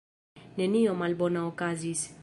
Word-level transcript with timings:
Nenio 0.61 0.95
malbona 1.03 1.47
okazis. 1.53 2.07